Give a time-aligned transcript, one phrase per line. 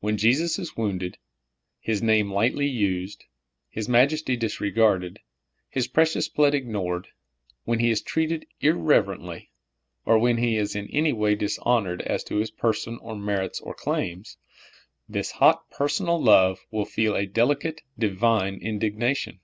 [0.00, 1.18] When Jesus is wounded,
[1.78, 3.26] His name lightly used,
[3.70, 5.20] His majesty disregarded,
[5.70, 7.04] His precious blood ig nored—
[7.64, 9.52] when He is treated irreverently,
[10.04, 13.72] or when He is in any way dishonored as to His person or merits or
[13.72, 14.36] claims—
[15.08, 19.38] this hot personal love will feel a delicate, divine indignation.